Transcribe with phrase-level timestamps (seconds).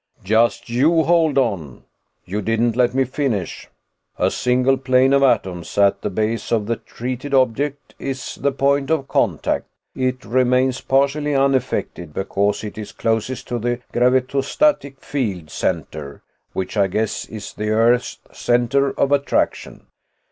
[0.23, 1.83] "Just you hold on.
[2.25, 3.69] You didn't let me finish.
[4.17, 8.89] A single plane of atoms, at the base of the treated object is the point
[8.89, 9.67] of contact.
[9.95, 16.23] It remains partially unaffected because it is closest to the 'gravetostatic field center',
[16.53, 19.85] which I guess is the Earth's center of attraction.